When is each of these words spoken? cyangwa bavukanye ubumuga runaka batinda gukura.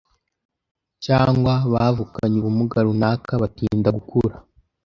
cyangwa 1.05 1.53
bavukanye 1.73 2.35
ubumuga 2.39 2.77
runaka 2.87 3.31
batinda 3.41 3.89
gukura. 3.97 4.35